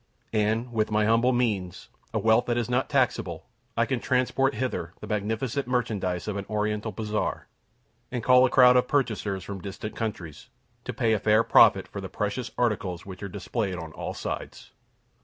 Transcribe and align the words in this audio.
And, 0.33 0.73
with 0.73 0.89
my 0.89 1.05
humble 1.05 1.31
means, 1.31 1.89
a 2.11 2.17
wealth 2.17 2.47
that 2.47 2.57
is 2.57 2.71
not 2.71 2.89
taxable, 2.89 3.45
I 3.77 3.85
can 3.85 3.99
transport 3.99 4.55
hither 4.55 4.93
the 4.99 5.05
magnificent 5.05 5.67
merchandise 5.67 6.27
of 6.27 6.37
an 6.37 6.45
Oriental 6.49 6.91
bazaar, 6.91 7.47
and 8.11 8.23
call 8.23 8.43
a 8.43 8.49
crowd 8.49 8.77
of 8.77 8.87
purchasers 8.87 9.43
from 9.43 9.61
distant 9.61 9.95
countries, 9.95 10.49
to 10.85 10.91
pay 10.93 11.13
a 11.13 11.19
fair 11.19 11.43
profit 11.43 11.87
for 11.87 12.01
the 12.01 12.09
precious 12.09 12.49
articles 12.57 13.05
which 13.05 13.21
are 13.21 13.29
displayed 13.29 13.75
on 13.75 13.91
all 13.91 14.15
sides. 14.15 14.71